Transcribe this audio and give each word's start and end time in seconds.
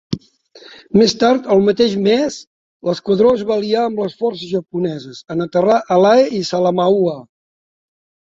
Més 0.99 1.11
tard 1.23 1.49
el 1.55 1.59
mateix 1.65 1.91
mes, 2.05 2.37
l'esquadró 2.89 3.33
es 3.39 3.43
va 3.51 3.57
aliar 3.61 3.83
amb 3.89 4.01
les 4.03 4.17
forces 4.23 4.49
japoneses 4.53 5.21
en 5.35 5.45
aterrar 5.47 5.77
a 5.97 5.99
Lae 6.07 6.25
i 6.39 6.43
Salamaua. 6.51 7.15